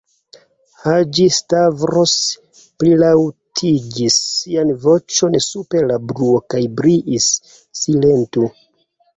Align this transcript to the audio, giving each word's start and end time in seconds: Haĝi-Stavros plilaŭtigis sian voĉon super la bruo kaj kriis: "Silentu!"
Haĝi-Stavros 0.85 2.13
plilaŭtigis 2.83 4.17
sian 4.31 4.73
voĉon 4.87 5.39
super 5.49 5.89
la 5.93 6.01
bruo 6.13 6.43
kaj 6.55 6.63
kriis: 6.81 7.29
"Silentu!" 7.85 8.51